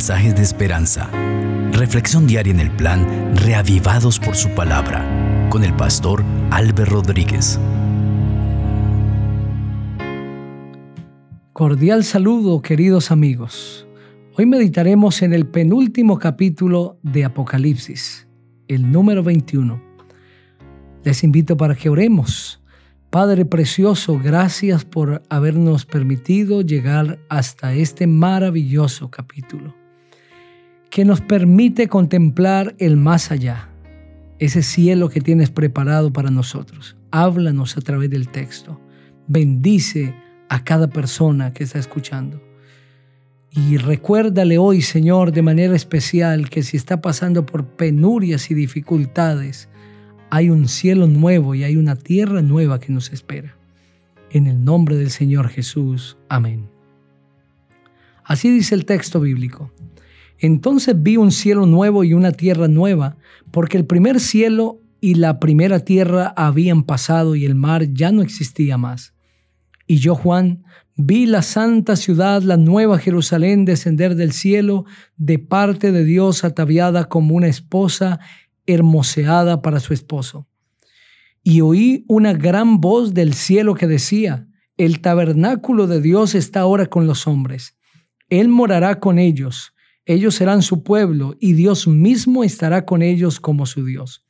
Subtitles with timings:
[0.00, 1.10] mensajes de esperanza.
[1.72, 5.04] Reflexión diaria en el plan Reavivados por su palabra
[5.50, 7.60] con el pastor Álvaro Rodríguez.
[11.52, 13.86] Cordial saludo, queridos amigos.
[14.38, 18.26] Hoy meditaremos en el penúltimo capítulo de Apocalipsis,
[18.68, 19.82] el número 21.
[21.04, 22.62] Les invito para que oremos
[23.10, 29.74] Padre Precioso, gracias por habernos permitido llegar hasta este maravilloso capítulo,
[30.90, 33.68] que nos permite contemplar el más allá,
[34.40, 36.96] ese cielo que tienes preparado para nosotros.
[37.12, 38.80] Háblanos a través del texto.
[39.28, 40.14] Bendice
[40.48, 42.42] a cada persona que está escuchando.
[43.52, 49.68] Y recuérdale hoy, Señor, de manera especial que si está pasando por penurias y dificultades,
[50.30, 53.56] hay un cielo nuevo y hay una tierra nueva que nos espera.
[54.30, 56.16] En el nombre del Señor Jesús.
[56.28, 56.68] Amén.
[58.24, 59.72] Así dice el texto bíblico.
[60.40, 63.16] Entonces vi un cielo nuevo y una tierra nueva,
[63.50, 68.22] porque el primer cielo y la primera tierra habían pasado y el mar ya no
[68.22, 69.14] existía más.
[69.86, 70.62] Y yo, Juan,
[70.96, 77.08] vi la santa ciudad, la nueva Jerusalén, descender del cielo de parte de Dios ataviada
[77.08, 78.20] como una esposa
[78.66, 80.46] hermoseada para su esposo.
[81.42, 84.46] Y oí una gran voz del cielo que decía,
[84.76, 87.76] el tabernáculo de Dios está ahora con los hombres.
[88.28, 89.74] Él morará con ellos,
[90.12, 94.26] ellos serán su pueblo, y Dios mismo estará con ellos como su Dios.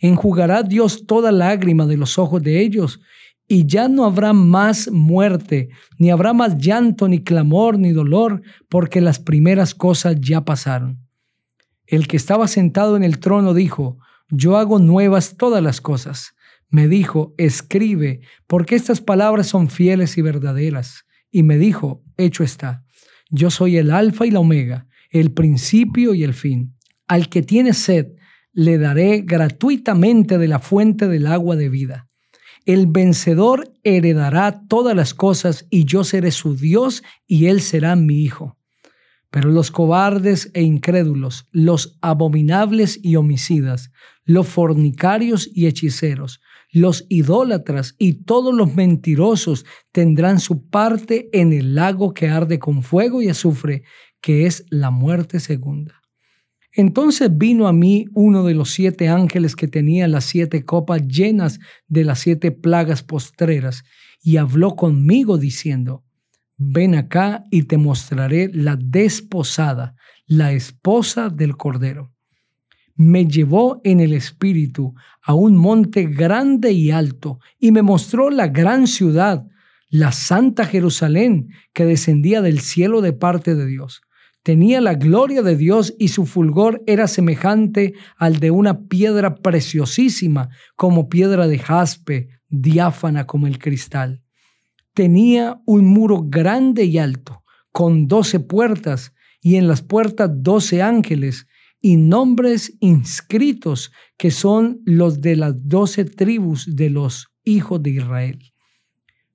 [0.00, 3.00] Enjugará Dios toda lágrima de los ojos de ellos,
[3.46, 9.00] y ya no habrá más muerte, ni habrá más llanto, ni clamor, ni dolor, porque
[9.00, 11.00] las primeras cosas ya pasaron.
[11.86, 13.98] El que estaba sentado en el trono dijo,
[14.30, 16.34] yo hago nuevas todas las cosas.
[16.68, 21.04] Me dijo, escribe, porque estas palabras son fieles y verdaderas.
[21.32, 22.84] Y me dijo, hecho está.
[23.28, 26.74] Yo soy el alfa y la omega, el principio y el fin.
[27.06, 28.14] Al que tiene sed,
[28.52, 32.06] le daré gratuitamente de la fuente del agua de vida.
[32.66, 38.22] El vencedor heredará todas las cosas y yo seré su Dios y él será mi
[38.22, 38.56] hijo.
[39.30, 43.92] Pero los cobardes e incrédulos, los abominables y homicidas,
[44.24, 46.40] los fornicarios y hechiceros,
[46.72, 52.82] los idólatras y todos los mentirosos tendrán su parte en el lago que arde con
[52.82, 53.82] fuego y azufre,
[54.20, 56.00] que es la muerte segunda.
[56.72, 61.58] Entonces vino a mí uno de los siete ángeles que tenía las siete copas llenas
[61.88, 63.82] de las siete plagas postreras,
[64.22, 66.04] y habló conmigo diciendo,
[66.58, 69.94] ven acá y te mostraré la desposada,
[70.26, 72.12] la esposa del Cordero.
[73.00, 78.48] Me llevó en el espíritu a un monte grande y alto y me mostró la
[78.48, 79.46] gran ciudad,
[79.88, 84.02] la santa Jerusalén, que descendía del cielo de parte de Dios.
[84.42, 90.50] Tenía la gloria de Dios y su fulgor era semejante al de una piedra preciosísima,
[90.76, 94.22] como piedra de jaspe, diáfana como el cristal
[94.94, 101.46] tenía un muro grande y alto, con doce puertas, y en las puertas doce ángeles,
[101.80, 108.38] y nombres inscritos que son los de las doce tribus de los hijos de Israel.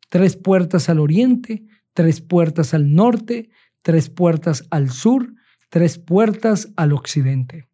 [0.09, 3.49] Tres puertas al oriente, tres puertas al norte,
[3.81, 5.33] tres puertas al sur,
[5.69, 7.67] tres puertas al occidente.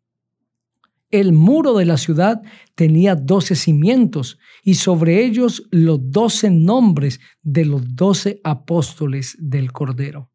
[1.09, 2.41] El muro de la ciudad
[2.75, 10.30] tenía doce cimientos y sobre ellos los doce nombres de los doce apóstoles del Cordero.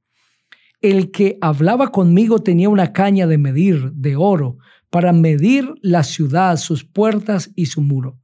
[0.80, 4.58] El que hablaba conmigo tenía una caña de medir de oro
[4.90, 8.20] para medir la ciudad, sus puertas y su muro.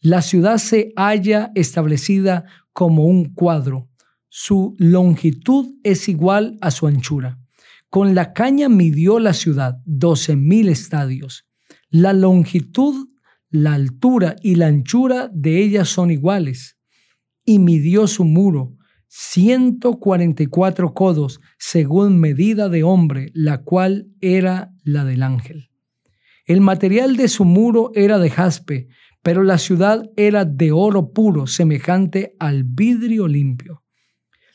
[0.00, 3.88] La ciudad se halla establecida como un cuadro.
[4.28, 7.38] Su longitud es igual a su anchura.
[7.90, 11.46] Con la caña midió la ciudad doce mil estadios
[11.90, 13.08] la longitud,
[13.48, 16.76] la altura y la anchura de ellas son iguales.
[17.44, 18.75] Y midió su muro,
[19.18, 25.70] 144 codos, según medida de hombre, la cual era la del ángel.
[26.44, 28.88] El material de su muro era de jaspe,
[29.22, 33.82] pero la ciudad era de oro puro, semejante al vidrio limpio.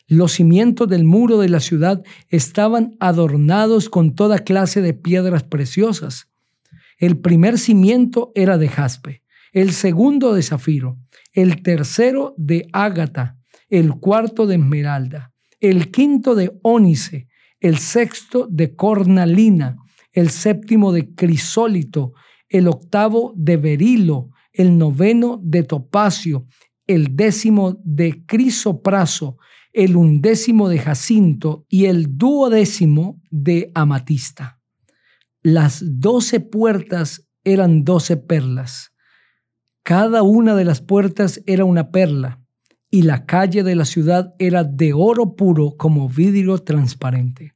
[0.07, 6.31] Los cimientos del muro de la ciudad estaban adornados con toda clase de piedras preciosas
[7.01, 9.23] el primer cimiento era de jaspe,
[9.53, 10.99] el segundo de zafiro,
[11.33, 13.39] el tercero de ágata,
[13.71, 17.29] el cuarto de esmeralda, el quinto de ónice,
[17.61, 19.77] el sexto de cornalina,
[20.11, 22.13] el séptimo de crisólito,
[22.49, 26.45] el octavo de berilo, el noveno de topacio,
[26.85, 29.37] el décimo de crisopraso,
[29.71, 34.59] el undécimo de jacinto y el duodécimo de amatista.
[35.41, 38.91] Las doce puertas eran doce perlas.
[39.83, 42.40] Cada una de las puertas era una perla,
[42.91, 47.53] y la calle de la ciudad era de oro puro como vidrio transparente.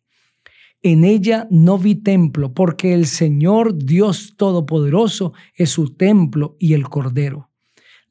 [0.81, 6.87] En ella no vi templo, porque el Señor Dios Todopoderoso es su templo y el
[6.87, 7.49] Cordero.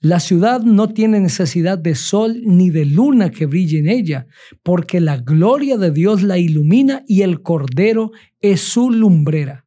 [0.01, 4.27] La ciudad no tiene necesidad de sol ni de luna que brille en ella,
[4.63, 8.11] porque la gloria de Dios la ilumina y el Cordero
[8.43, 9.64] es su lumbrera.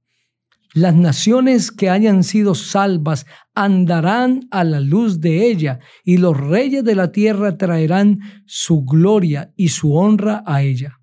[0.78, 3.26] Las naciones que hayan sido salvas
[3.56, 9.52] andarán a la luz de ella, y los reyes de la tierra traerán su gloria
[9.58, 11.00] y su honra a ella.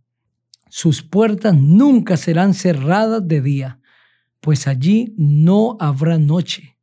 [0.69, 3.81] Sus puertas nunca serán cerradas de día,
[4.41, 6.75] pues allí no habrá noche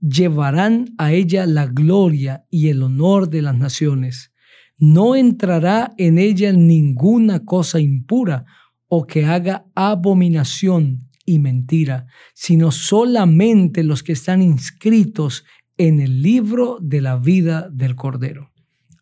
[0.00, 4.32] llevarán a ella la gloria y el honor de las naciones.
[4.76, 8.44] No entrará en ella ninguna cosa impura
[8.88, 15.44] o que haga abominación y mentira, sino solamente los que están inscritos
[15.76, 18.52] en el libro de la vida del Cordero.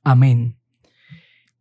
[0.03, 0.57] Amén.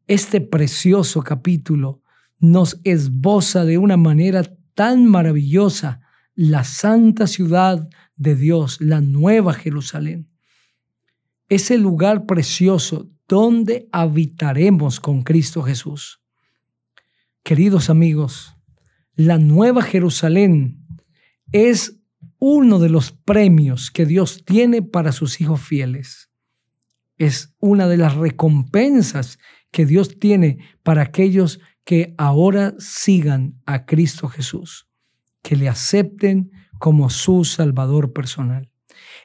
[0.07, 2.01] Este precioso capítulo
[2.39, 6.01] nos esboza de una manera tan maravillosa
[6.35, 10.29] la santa ciudad de Dios, la nueva Jerusalén.
[11.49, 16.21] Ese lugar precioso donde habitaremos con Cristo Jesús.
[17.43, 18.55] Queridos amigos,
[19.19, 20.87] la nueva Jerusalén
[21.51, 21.99] es
[22.37, 26.31] uno de los premios que Dios tiene para sus hijos fieles.
[27.17, 29.37] Es una de las recompensas
[29.71, 34.87] que Dios tiene para aquellos que ahora sigan a Cristo Jesús,
[35.41, 38.71] que le acepten como su Salvador personal.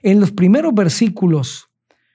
[0.02, 1.68] En los primeros versículos,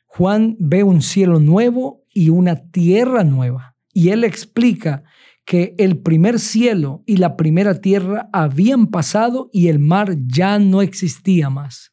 [0.05, 3.77] Juan ve un cielo nuevo y una tierra nueva.
[3.93, 5.05] Y él explica
[5.49, 10.83] que el primer cielo y la primera tierra habían pasado y el mar ya no
[10.83, 11.91] existía más.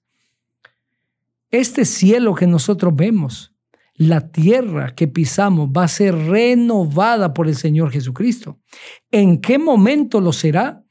[1.50, 3.54] Este cielo que nosotros vemos,
[3.94, 8.60] la tierra que pisamos va a ser renovada por el Señor Jesucristo.
[9.10, 10.84] ¿En qué momento lo será?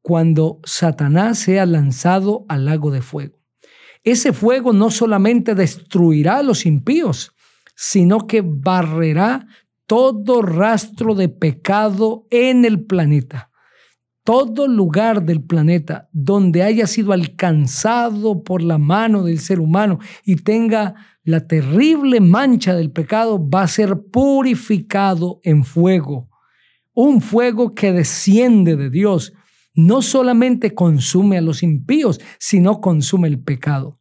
[0.00, 3.40] cuando Satanás sea lanzado al lago de fuego.
[4.04, 7.32] Ese fuego no solamente destruirá a los impíos,
[7.74, 9.46] sino que barrerá
[9.86, 13.50] todo rastro de pecado en el planeta.
[14.24, 20.36] Todo lugar del planeta donde haya sido alcanzado por la mano del ser humano y
[20.36, 20.94] tenga
[21.24, 26.30] la terrible mancha del pecado va a ser purificado en fuego.
[26.94, 29.34] Un fuego que desciende de Dios
[29.74, 33.98] no solamente consume a los impíos, sino consume el pecado.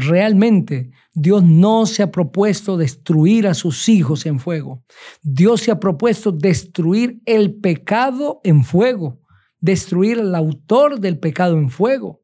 [0.00, 4.84] Realmente Dios no se ha propuesto destruir a sus hijos en fuego.
[5.22, 9.20] Dios se ha propuesto destruir el pecado en fuego,
[9.58, 12.22] destruir al autor del pecado en fuego.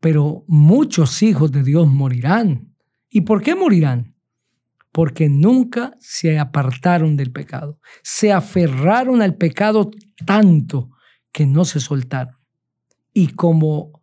[0.00, 2.74] Pero muchos hijos de Dios morirán.
[3.08, 4.16] ¿Y por qué morirán?
[4.90, 7.78] Porque nunca se apartaron del pecado.
[8.02, 9.92] Se aferraron al pecado
[10.26, 10.90] tanto
[11.30, 12.34] que no se soltaron.
[13.12, 14.02] Y como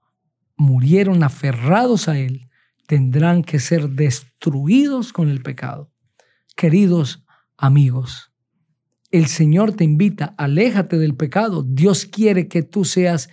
[0.56, 2.45] murieron aferrados a Él,
[2.88, 5.92] tendrán que ser destruidos con el pecado.
[6.56, 7.24] Queridos
[7.58, 8.32] amigos,
[9.12, 11.63] el Señor te invita, aléjate del pecado.
[11.63, 13.30] Dios quiere que tú seas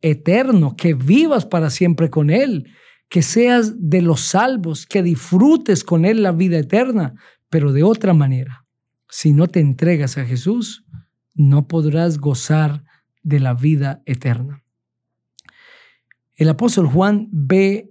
[0.00, 2.72] eterno, que vivas para siempre con Él,
[3.08, 7.14] que seas de los salvos, que disfrutes con Él la vida eterna,
[7.48, 8.66] pero de otra manera.
[9.08, 10.84] Si no te entregas a Jesús,
[11.34, 12.84] no podrás gozar
[13.22, 14.62] de la vida eterna.
[16.36, 17.90] El apóstol Juan ve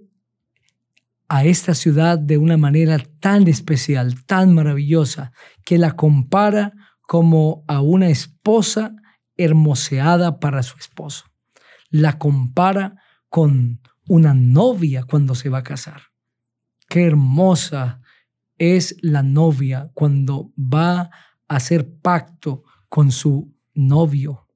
[1.28, 5.32] a esta ciudad de una manera tan especial, tan maravillosa,
[5.64, 8.94] que la compara como a una esposa
[9.36, 11.26] hermoseada para su esposo.
[11.90, 12.96] La compara
[13.28, 16.02] con una novia cuando se va a casar.
[16.88, 18.00] Qué hermosa
[18.56, 21.10] es la novia cuando va a
[21.48, 24.46] hacer pacto con su novio.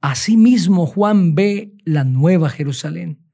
[0.00, 3.24] Asimismo, Juan ve la nueva Jerusalén,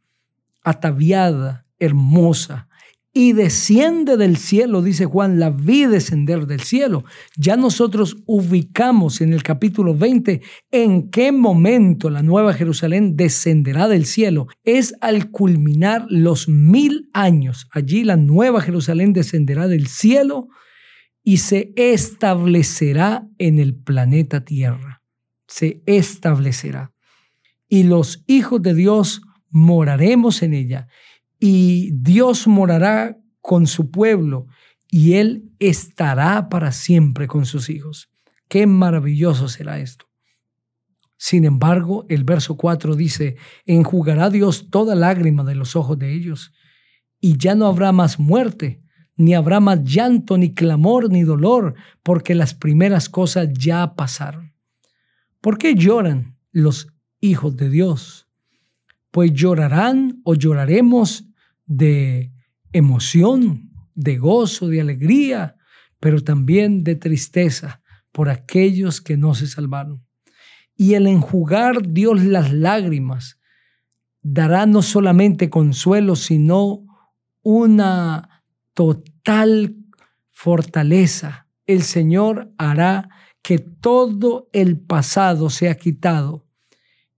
[0.62, 2.69] ataviada, hermosa,
[3.15, 7.05] y desciende del cielo, dice Juan, la vi descender del cielo.
[7.37, 14.07] Ya nosotros ubicamos en el capítulo 20 en qué momento la nueva Jerusalén descenderá del
[14.07, 14.47] cielo.
[14.65, 17.69] Es al culminar los mil años.
[17.71, 20.49] Allí la nueva Jerusalén descenderá del cielo
[21.23, 25.03] y se establecerá en el planeta Tierra
[25.53, 26.93] se establecerá.
[27.69, 30.89] Y los hijos de Dios moraremos en ella.
[31.45, 34.47] Y Dios morará con su pueblo
[34.89, 38.13] y Él estará para siempre con sus hijos.
[38.47, 40.07] Qué maravilloso será esto.
[41.17, 46.53] Sin embargo, el verso 4 dice, enjugará Dios toda lágrima de los ojos de ellos,
[47.21, 48.81] y ya no habrá más muerte,
[49.17, 54.55] ni habrá más llanto, ni clamor, ni dolor, porque las primeras cosas ya pasaron.
[55.41, 56.87] ¿Por qué lloran los
[57.21, 58.29] hijos de Dios?
[59.11, 61.32] Pues llorarán o lloraremos
[61.76, 62.33] de
[62.73, 65.57] emoción, de gozo, de alegría,
[66.00, 67.81] pero también de tristeza
[68.12, 70.05] por aquellos que no se salvaron.
[70.76, 73.38] Y el enjugar Dios las lágrimas
[74.21, 76.85] dará no solamente consuelo, sino
[77.43, 79.76] una total
[80.31, 81.49] fortaleza.
[81.67, 83.09] El Señor hará
[83.41, 86.47] que todo el pasado sea quitado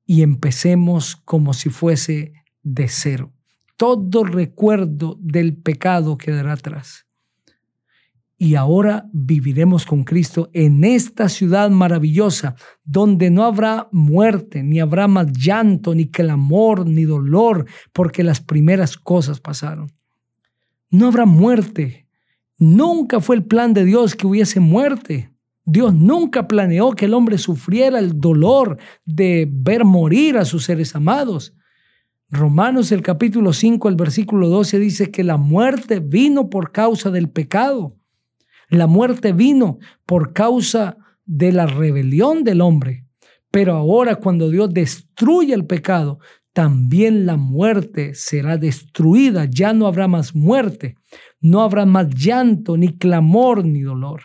[0.07, 3.34] y empecemos como si fuese de cero.
[3.77, 7.07] Todo recuerdo del pecado quedará atrás.
[8.37, 15.07] Y ahora viviremos con Cristo en esta ciudad maravillosa, donde no habrá muerte, ni habrá
[15.09, 19.93] más llanto, ni clamor, ni dolor, porque las primeras cosas pasaron.
[20.91, 22.07] No habrá muerte.
[22.59, 25.31] Nunca fue el plan de Dios que hubiese muerte.
[25.65, 30.95] Dios nunca planeó que el hombre sufriera el dolor de ver morir a sus seres
[30.95, 31.55] amados.
[32.31, 37.29] Romanos el capítulo 5, el versículo 12 dice que la muerte vino por causa del
[37.31, 37.97] pecado.
[38.69, 43.07] La muerte vino por causa de la rebelión del hombre.
[43.51, 46.19] Pero ahora cuando Dios destruye el pecado,
[46.53, 49.45] también la muerte será destruida.
[49.45, 50.97] Ya no habrá más muerte.
[51.41, 54.23] No habrá más llanto, ni clamor, ni dolor.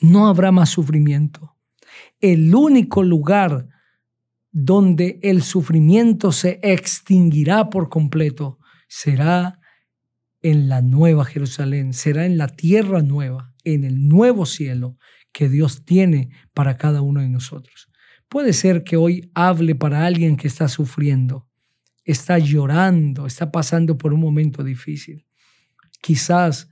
[0.00, 1.54] No habrá más sufrimiento.
[2.20, 3.68] El único lugar
[4.60, 9.60] donde el sufrimiento se extinguirá por completo será
[10.42, 14.96] en la nueva Jerusalén, será en la tierra nueva, en el nuevo cielo
[15.30, 17.88] que Dios tiene para cada uno de nosotros.
[18.28, 21.46] Puede ser que hoy hable para alguien que está sufriendo,
[22.04, 25.24] está llorando, está pasando por un momento difícil.
[26.02, 26.68] Quizás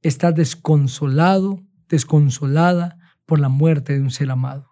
[0.00, 4.71] está desconsolado, desconsolada por la muerte de un ser amado.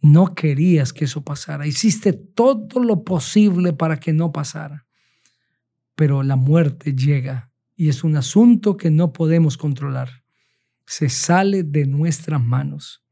[0.00, 1.66] No querías que eso pasara.
[1.66, 4.86] Hiciste todo lo posible para que no pasara.
[5.94, 10.24] Pero la muerte llega y es un asunto que no podemos controlar.
[10.86, 13.02] Se sale de nuestras manos.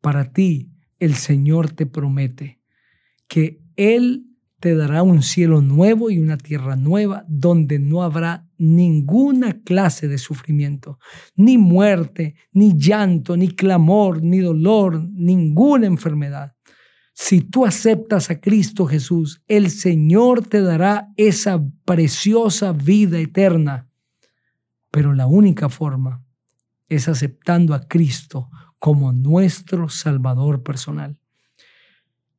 [0.00, 2.60] Para ti, el Señor te promete
[3.26, 4.25] que Él
[4.60, 10.18] te dará un cielo nuevo y una tierra nueva donde no habrá ninguna clase de
[10.18, 10.98] sufrimiento,
[11.34, 16.54] ni muerte, ni llanto, ni clamor, ni dolor, ninguna enfermedad.
[17.12, 23.88] Si tú aceptas a Cristo Jesús, el Señor te dará esa preciosa vida eterna.
[24.90, 26.22] Pero la única forma
[26.88, 31.18] es aceptando a Cristo como nuestro Salvador personal.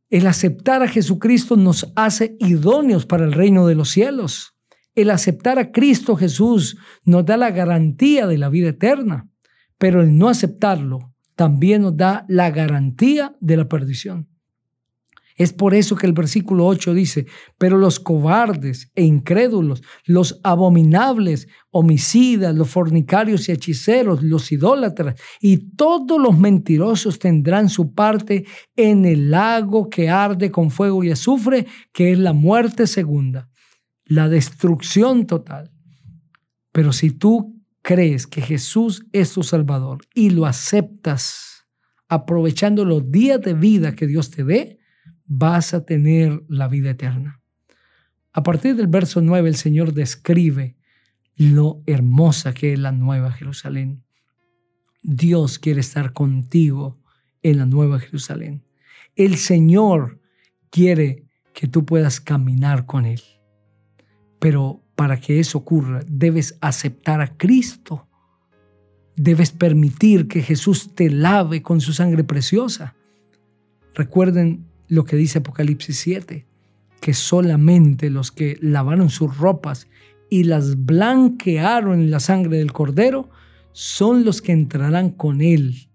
[0.10, 4.56] El aceptar a Jesucristo nos hace idóneos para el reino de los cielos.
[4.96, 9.30] El aceptar a Cristo Jesús nos da la garantía de la vida eterna,
[9.78, 14.30] pero el no aceptarlo también nos da la garantía de la perdición.
[15.38, 17.28] Es por eso que el versículo 8 dice,
[17.60, 25.76] pero los cobardes e incrédulos, los abominables, homicidas, los fornicarios y hechiceros, los idólatras y
[25.76, 31.68] todos los mentirosos tendrán su parte en el lago que arde con fuego y azufre,
[31.94, 33.48] que es la muerte segunda,
[34.06, 35.72] la destrucción total.
[36.72, 41.68] Pero si tú crees que Jesús es tu Salvador y lo aceptas
[42.08, 44.77] aprovechando los días de vida que Dios te dé,
[45.28, 47.42] vas a tener la vida eterna.
[48.34, 50.78] A partir del verso 9 el Señor describe
[51.36, 54.04] lo hermosa que es la nueva Jerusalén.
[55.04, 57.00] Dios quiere estar contigo
[57.44, 58.64] en la nueva Jerusalén.
[59.16, 60.20] El Señor
[60.70, 63.22] quiere que tú puedas caminar con Él.
[64.40, 68.08] Pero para que eso ocurra, debes aceptar a Cristo.
[69.16, 72.96] Debes permitir que Jesús te lave con su sangre preciosa.
[73.96, 76.46] Recuerden lo que dice Apocalipsis 7,
[77.02, 79.88] que solamente los que lavaron sus ropas
[80.30, 83.30] y las blanquearon en la sangre del cordero
[83.72, 85.90] son los que entrarán con él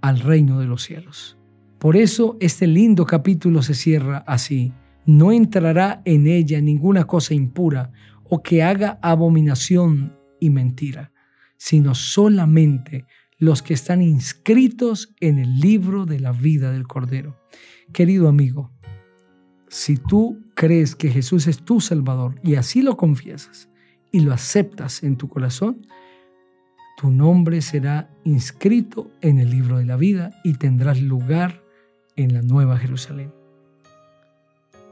[0.00, 1.36] al reino de los cielos.
[1.78, 4.72] Por eso este lindo capítulo se cierra así.
[5.06, 7.92] No entrará en ella ninguna cosa impura
[8.24, 11.12] o que haga abominación y mentira,
[11.56, 13.06] sino solamente
[13.38, 17.40] los que están inscritos en el libro de la vida del Cordero.
[17.92, 18.72] Querido amigo,
[19.68, 23.68] si tú crees que Jesús es tu Salvador y así lo confiesas
[24.10, 25.86] y lo aceptas en tu corazón,
[26.96, 31.62] tu nombre será inscrito en el libro de la vida y tendrás lugar
[32.16, 33.32] en la nueva Jerusalén.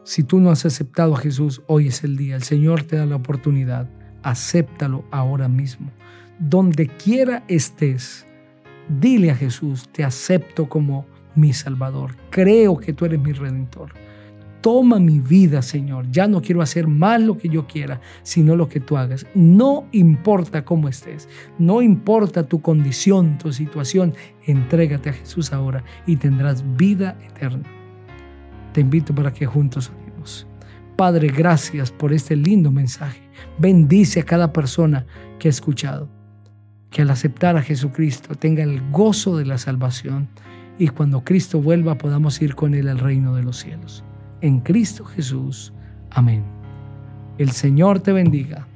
[0.05, 2.37] Si tú no has aceptado a Jesús, hoy es el día.
[2.37, 3.91] El Señor te da la oportunidad.
[4.23, 5.91] Acéptalo ahora mismo.
[6.39, 8.25] Donde quiera estés,
[8.89, 12.17] dile a Jesús, te acepto como mi Salvador.
[12.31, 13.93] Creo que tú eres mi Redentor.
[14.61, 16.11] Toma mi vida, Señor.
[16.11, 19.27] Ya no quiero hacer más lo que yo quiera, sino lo que tú hagas.
[19.35, 21.29] No importa cómo estés,
[21.59, 24.15] no importa tu condición, tu situación,
[24.45, 27.77] entrégate a Jesús ahora y tendrás vida eterna
[28.77, 30.47] te invito para que juntos oremos.
[30.97, 33.23] Padre, gracias por este lindo mensaje.
[33.59, 35.07] Bendice a cada persona
[35.39, 36.16] que ha escuchado.
[36.91, 40.29] Que al aceptar a Jesucristo tenga el gozo de la salvación
[40.79, 44.05] y cuando Cristo vuelva podamos ir con Él al reino de los cielos.
[44.41, 45.73] En Cristo Jesús.
[46.11, 46.45] Amén.
[47.39, 48.67] El Señor te bendiga.